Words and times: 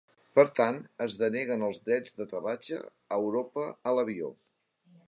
Per 0.37 0.43
tant, 0.59 0.79
es 1.05 1.17
deneguen 1.19 1.67
els 1.69 1.81
drets 1.91 2.17
d'aterratge 2.17 2.81
a 2.87 3.21
Europa 3.27 3.69
a 3.93 3.97
l'avió. 3.99 4.35